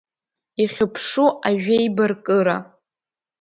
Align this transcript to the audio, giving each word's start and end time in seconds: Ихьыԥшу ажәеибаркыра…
Ихьыԥшу 0.63 1.27
ажәеибаркыра… 1.47 2.57